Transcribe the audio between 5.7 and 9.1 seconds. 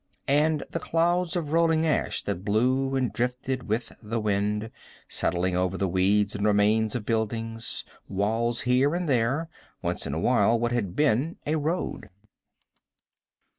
the weeds and remains of buildings, walls here and